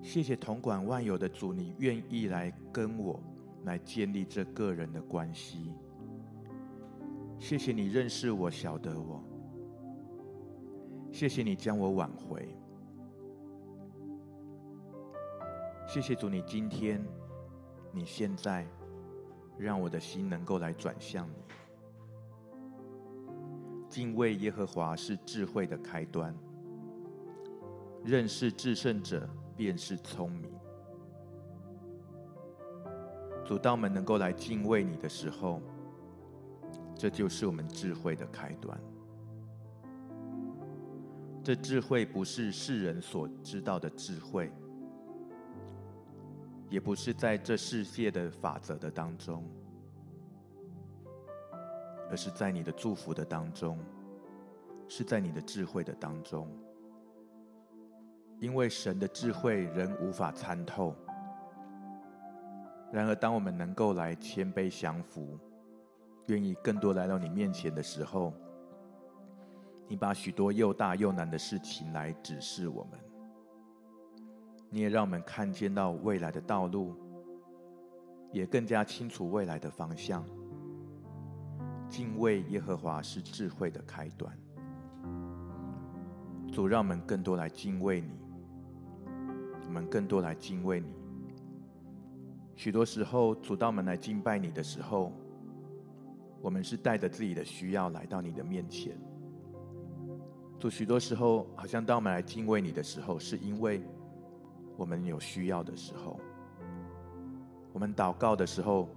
[0.02, 3.22] 谢谢统管万有的主，你愿意来跟我
[3.66, 5.74] 来建立这个人的关系。
[7.38, 9.22] 谢谢你认识我、晓得我，
[11.12, 12.56] 谢谢你将我挽回。
[15.94, 17.06] 谢谢主，你今天、
[17.92, 18.66] 你现在，
[19.58, 21.36] 让我的心能够来转向你。
[23.90, 26.34] 敬畏耶和华是智慧的开端，
[28.06, 30.50] 认识至圣者便是聪明。
[33.44, 35.62] 主，道们能够来敬畏你的时候，
[36.96, 38.80] 这就是我们智慧的开端。
[41.44, 44.50] 这智慧不是世人所知道的智慧。
[46.72, 49.44] 也不是在这世界的法则的当中，
[52.10, 53.78] 而是在你的祝福的当中，
[54.88, 56.48] 是在你的智慧的当中。
[58.40, 60.96] 因为神的智慧人无法参透。
[62.90, 65.38] 然而，当我们能够来谦卑降服，
[66.28, 68.34] 愿意更多来到你面前的时候，
[69.90, 73.11] 你把许多又大又难的事情来指示我们。
[74.74, 76.96] 你也让我们看见到未来的道路，
[78.32, 80.26] 也更加清楚未来的方向。
[81.90, 84.34] 敬畏耶和华是智慧的开端。
[86.54, 88.08] 主，让我们更多来敬畏你，
[89.68, 90.88] 我们更多来敬畏你。
[92.56, 95.12] 许多时候，主，道们来敬拜你的时候，
[96.42, 98.98] 我们是带着自己的需要来到你的面前。
[100.58, 103.84] 主，许多时候，好像当我们来敬畏你的时候，是因为
[104.82, 106.20] 我们有需要的时候；
[107.72, 108.90] 我们祷告的时候，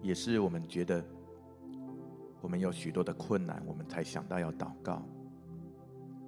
[0.00, 1.04] 也是我们觉得
[2.40, 5.02] 我们有许多的困难，我们才想到要祷告。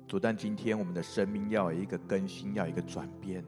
[0.06, 3.42] 主，但今天我们的生命要有一个更新，要有一个转变。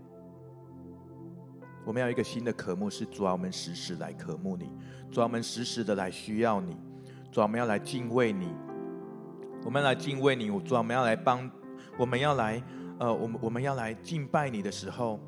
[1.84, 4.70] 我们要一个新的渴慕，是主啊，我们时时来渴慕你；
[5.12, 6.72] 主啊，我们时时的来需要你；
[7.30, 8.48] 主啊，我们要来敬畏你；
[9.66, 11.50] 我们来敬畏你；主啊，我们要来帮，
[11.98, 12.62] 我们要来，
[12.98, 15.20] 呃，我们我们要来敬拜你的时候，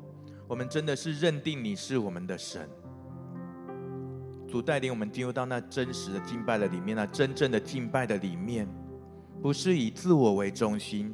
[0.47, 2.67] 我们真的是认定你是我们的神。
[4.47, 8.67] 主带领我们进入到那真实的敬拜的里面，那真正的敬拜的里面，
[9.41, 11.13] 不是以自我为中心，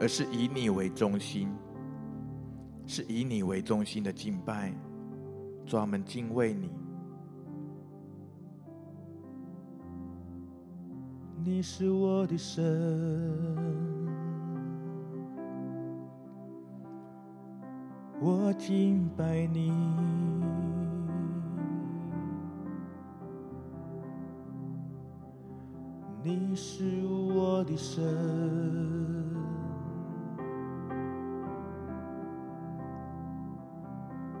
[0.00, 1.48] 而是以你为中心。
[2.88, 4.72] 是以你为中心的敬拜，
[5.64, 6.70] 专门敬畏你。
[11.42, 12.64] 你是我的神，
[18.20, 19.72] 我敬拜你。
[26.22, 28.02] 你是我的神。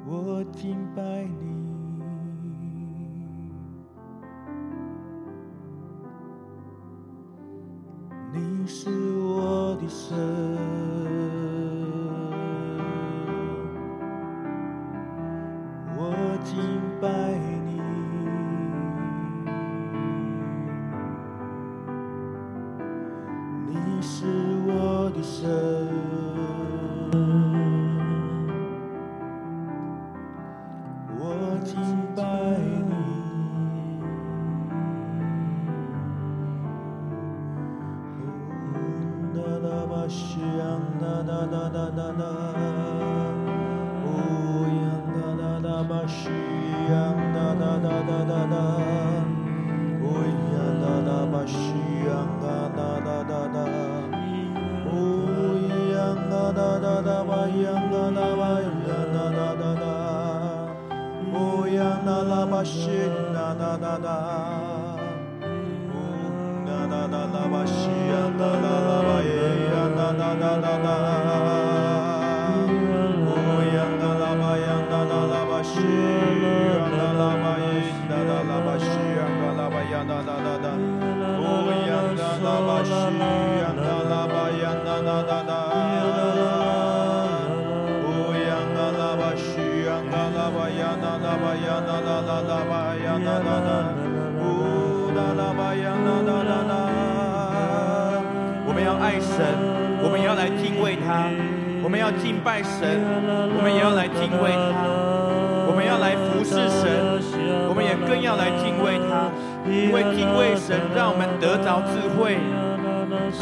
[0.08, 1.34] 我敬拜你，
[8.32, 10.16] 你是我的神，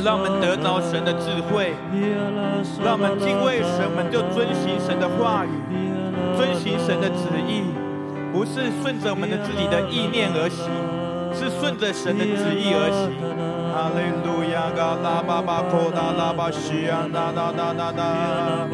[0.03, 1.74] 让我们得着神的智慧，
[2.84, 5.51] 让我们敬畏神，我们就遵行神的话语，
[6.36, 7.64] 遵行神的旨意。
[8.32, 10.66] 不是顺着我们的自己的意念而行，
[11.32, 13.14] 是顺着神的旨意而行。
[13.70, 18.66] 哈利路亚，嘎拉巴巴库达拉巴西亚，呐呐呐呐呐，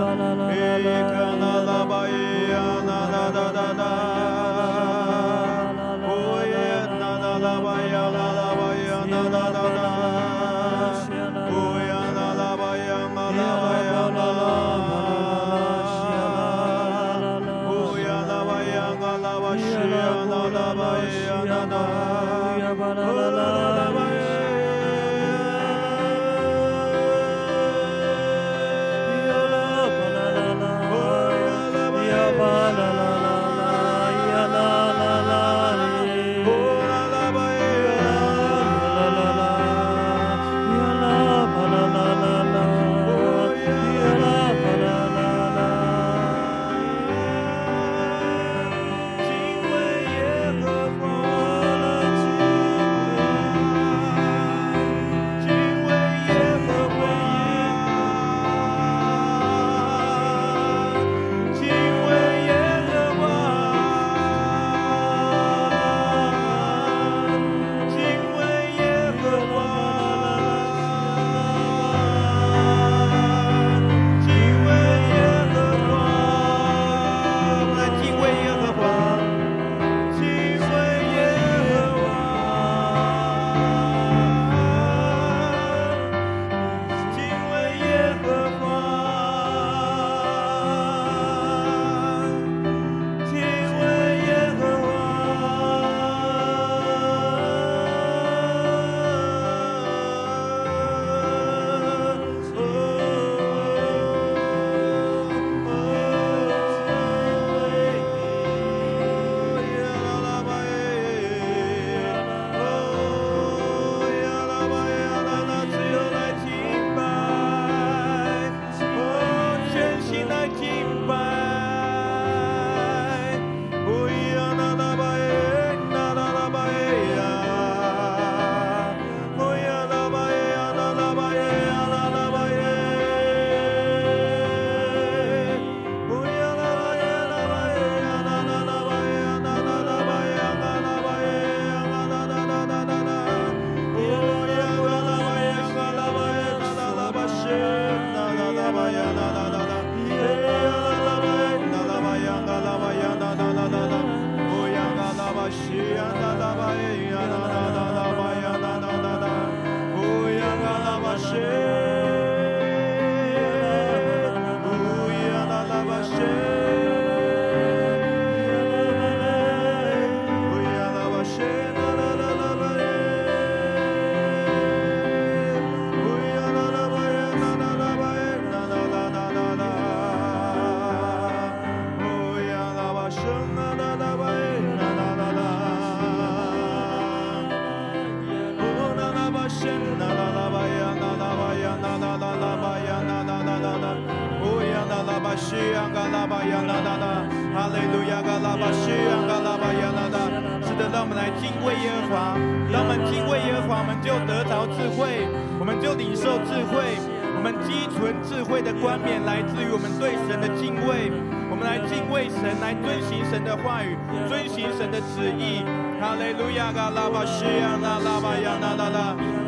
[195.30, 195.38] 巴耶呀那那那那那。
[195.38, 197.06] 西呀嘎拉巴呀啦啦啦，
[197.54, 200.18] 哈利路亚嘎拉巴西呀嘎拉巴呀啦啦。
[200.60, 202.36] 是的，让我们来敬畏耶和华，
[202.70, 205.28] 让我们敬畏耶和华，我们就得着智慧，
[205.60, 206.98] 我们就领受智慧，
[207.36, 211.12] 我们积存智慧的冠冕，来自于我们对神的敬畏。
[211.50, 213.94] 我们来敬畏神，来遵行神的话语，
[214.26, 215.62] 遵行神的旨意。
[216.00, 218.98] 哈利路亚嘎拉巴西呀啦拉巴呀啦啦啦。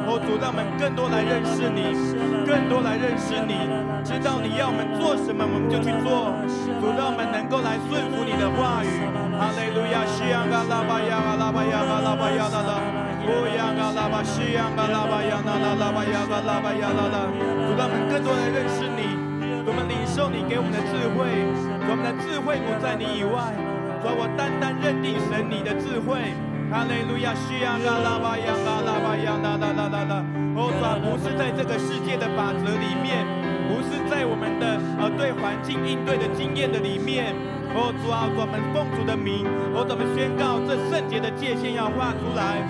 [0.07, 1.95] 哦，主，让我们更多来认识你，
[2.45, 3.55] 更多来认识你，
[4.05, 6.35] 知道你要我们做什么，我们就去做。
[6.81, 8.91] 主，让我们能够来顺服你的话语。
[9.39, 12.73] 哈利路亚，西呀嘎拉巴呀嘎拉巴呀嘎拉巴呀啦啦，
[13.27, 17.17] 乌呀嘎拉巴西呀嘎拉巴呀啦啦拉巴呀嘎拉巴呀啦啦。
[17.31, 19.17] 主，让我们更多来认识你，
[19.67, 21.27] 我们领受你给我们的智慧，
[21.87, 23.55] 我们的智慧不在你以外，
[24.03, 26.35] 主，我单单认定神你的智慧。
[26.71, 30.42] 哈利路亚，西呀嘎拉巴呀嘎拉巴呀啦啦啦啦啦！
[30.55, 33.25] 哦，主啊，不是在这个世界的法则里面，
[33.69, 37.35] 不是在我们的呃对环境应对的经验的里面。
[37.75, 42.61] 哦，主啊，我们奉主的名，我怎么宣告这圣洁的界限要画出来？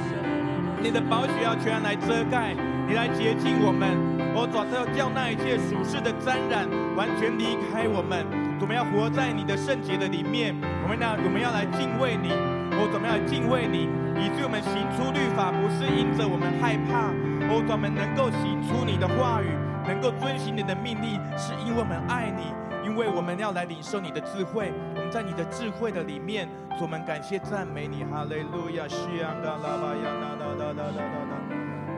[0.78, 2.54] 你的宝血要全然来遮盖，
[2.86, 3.98] 你来洁净我们。
[4.34, 8.24] 我，主啊，要叫那一切属世的沾染完全离开我们。
[8.60, 10.54] 我们要活在你的圣洁的里面，
[10.84, 12.30] 我们要我们要来敬畏你。
[12.78, 13.90] 我怎么样敬畏你，
[14.22, 17.10] 以致我们行出律法，不是因着我们害怕，
[17.54, 19.52] 我专门能够行出你的话语，
[19.86, 22.48] 能够遵循你的命令，是因为我们爱你，
[22.82, 24.72] 因为我们要来领受你的智慧。
[24.96, 26.48] 我们在你的智慧的里面，
[26.80, 31.36] 我们感谢赞美你，哈利路亚，西呀嘎拉巴呀啦啦啦啦啦啦啦，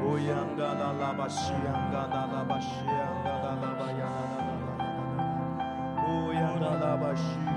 [0.02, 7.53] 乌呀嘎拉拉巴西呀嘎拉拉巴西呀嘎拉拉巴呀啦啦啦啦啦，乌呀嘎拉巴西。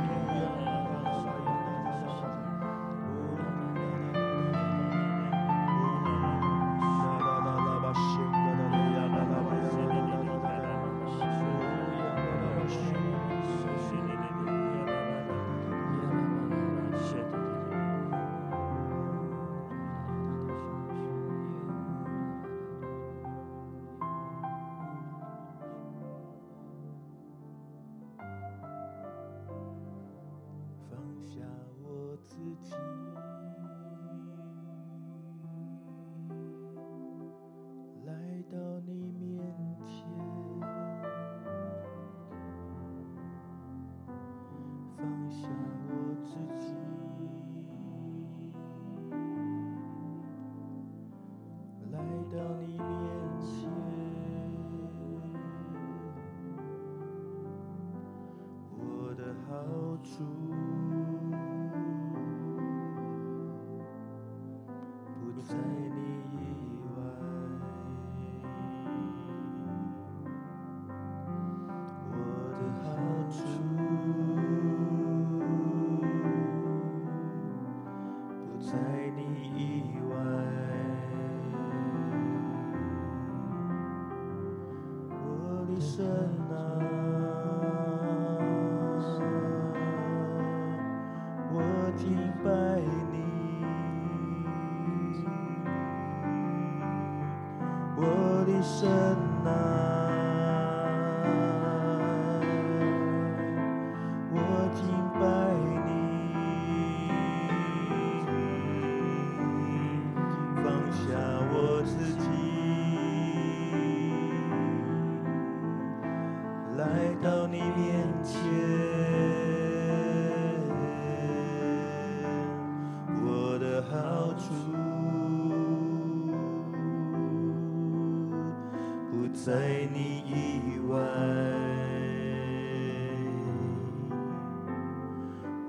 [129.47, 129.53] 在
[129.93, 130.99] 你以外，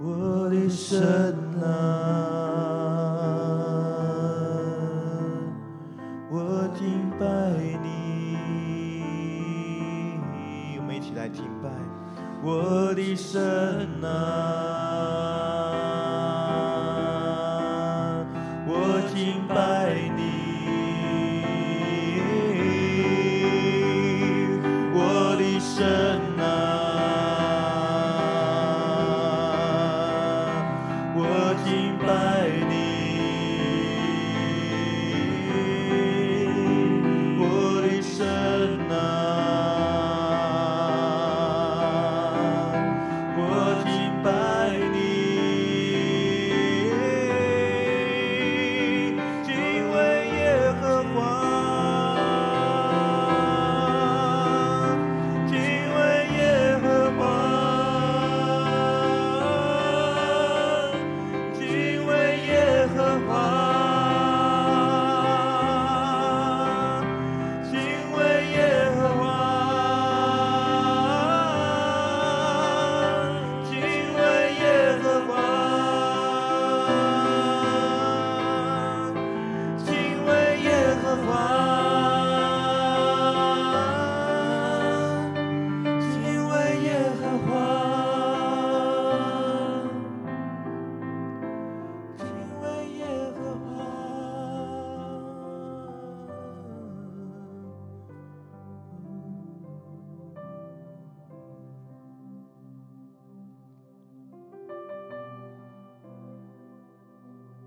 [0.03, 1.48] 我的神。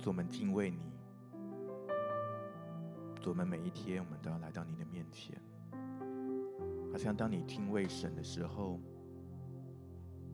[0.02, 0.92] 主，我们敬畏你。
[3.22, 5.40] 主，我们每一天，我们都要来到你的面前。
[6.92, 8.80] 好像当你敬畏神的时候，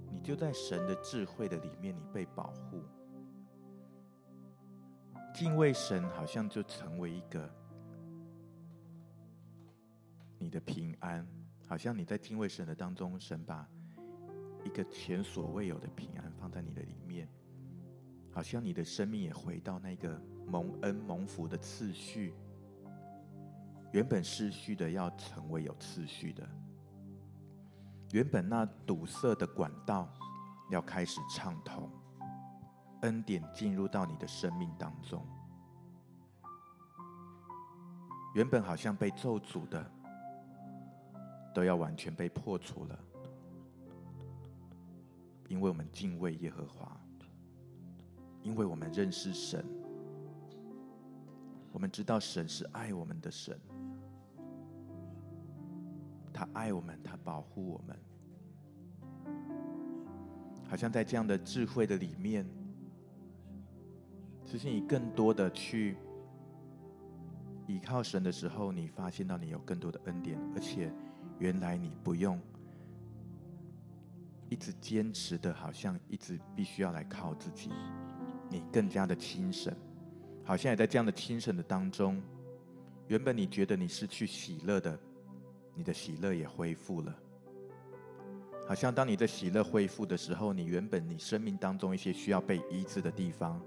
[0.10, 2.82] 你就在神的智慧的里面，你被保护。
[5.36, 7.48] 敬畏神，好像就成为一个
[10.40, 11.28] 你的平安。
[11.68, 13.68] 好像你在敬畏神的当中，神把
[14.64, 17.28] 一个前所未有的平安放在你的里面。
[18.38, 22.36] 好像你的生命也回到那个蒙恩蒙福的次序。
[23.92, 26.44] 原本失序的，要成为有次序的；
[28.12, 30.08] 原本那堵塞的管道，
[30.70, 31.90] 要开始畅通。
[33.02, 35.26] 恩典进入到你的生命当中。
[38.36, 39.92] 原本好像被咒诅的，
[41.56, 43.00] 都要完全被破除了，
[45.48, 46.96] 因为我们敬畏耶和华，
[48.48, 49.62] 因为我们认识神，
[51.74, 53.60] 我们知道神是爱我们的神。
[56.34, 58.00] 他爱我们，他保护我们，
[60.70, 62.48] 好像在这样的智慧的里面，
[64.46, 65.98] 其实你更多的去
[67.68, 70.90] 依靠神的时候，你发现到你有更多的恩典，而且
[71.38, 72.40] 原来你不用
[74.48, 77.72] 一直坚持的，好像一直必须要来靠自己，
[78.50, 79.74] 你更加的轻省，
[80.44, 82.22] 好像也在这样的轻省的当中，
[83.08, 85.00] 原本你觉得你失去喜乐的。
[85.80, 87.16] 你的喜乐也恢复了，
[88.68, 93.62] 好像当你的喜乐恢复的时候，你原本你生命当中一些需要被医治的地方，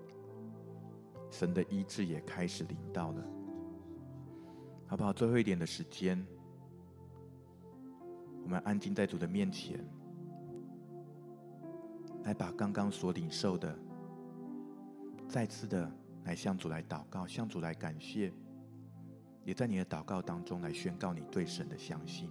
[1.30, 3.24] 神的医治也开始临到了，
[4.88, 5.12] 好不好？
[5.12, 6.26] 最后一点的时间，
[8.42, 9.78] 我们安静在主的面前，
[12.24, 13.72] 来把刚刚所领受的，
[15.30, 15.88] 再次的
[16.24, 18.32] 来向主来祷告，向主来感谢。
[19.44, 22.28] 也在你的祷告当中来宣告你对神的相信。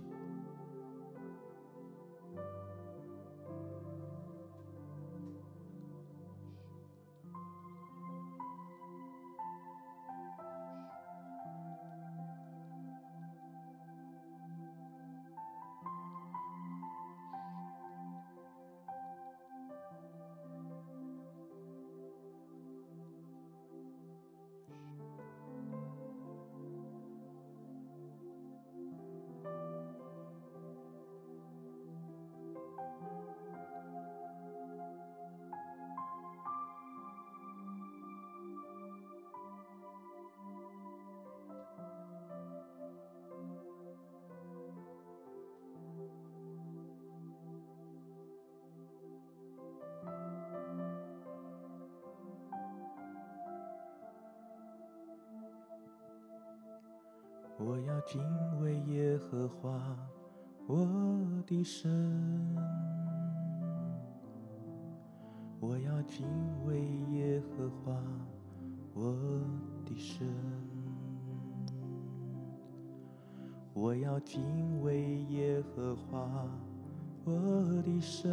[59.29, 59.79] 和华，
[60.65, 60.87] 我
[61.45, 61.87] 的神。
[65.59, 66.25] 我要敬
[66.65, 67.93] 畏耶和华，
[68.95, 69.13] 我
[69.85, 70.27] 的神。
[73.73, 76.49] 我要敬畏耶和华，
[77.23, 77.31] 我
[77.83, 78.27] 的神。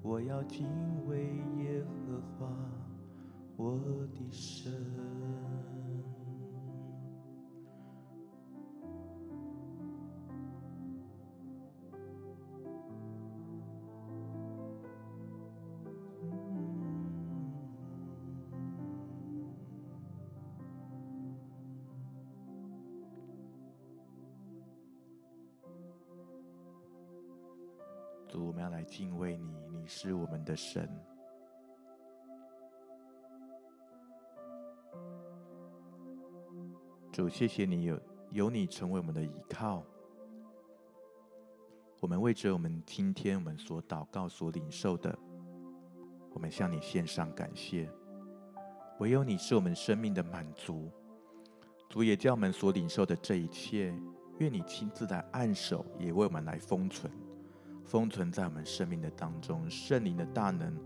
[0.00, 0.66] 我要敬
[1.06, 2.48] 畏耶和华，
[3.58, 3.78] 我
[4.14, 4.72] 的神。
[28.98, 30.90] 敬畏你，你是我们的神。
[37.12, 38.00] 主，谢谢你有
[38.32, 39.84] 有你成为我们的依靠。
[42.00, 45.16] 我们为着我们今天我们所祷告、所领受的，
[46.32, 47.88] 我们向你献上感谢。
[48.98, 50.90] 唯有你是我们生命的满足。
[51.88, 53.94] 主也叫我们所领受的这一切，
[54.38, 57.08] 愿你亲自来按手，也为我们来封存。
[57.88, 60.78] 封存在我们生命的当中，圣灵的大能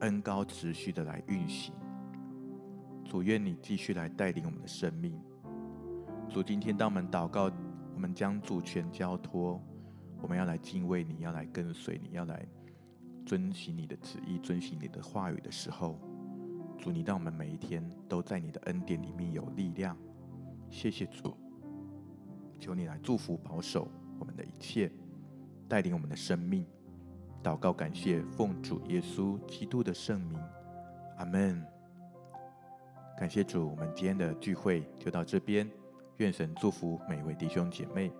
[0.00, 1.74] 恩高持续的来运行。
[3.04, 5.20] 主，愿你继续来带领我们的生命。
[6.30, 7.52] 主，今天当我们祷告，
[7.92, 9.62] 我们将主权交托，
[10.22, 12.42] 我们要来敬畏你，要来跟随你，要来
[13.26, 16.00] 遵行你的旨意，遵行你的话语的时候，
[16.78, 19.94] 主，你让我们每一天都在你的恩典里面有力量。
[20.70, 21.36] 谢谢主，
[22.58, 23.86] 求你来祝福保守
[24.18, 24.90] 我们的一切。
[25.68, 26.66] 带领我们的生命，
[27.42, 30.38] 祷告感谢，奉主耶稣基督的圣名，
[31.18, 31.64] 阿门。
[33.16, 35.68] 感谢主，我们今天的聚会就到这边。
[36.18, 38.12] 愿神祝福每位弟兄姐妹。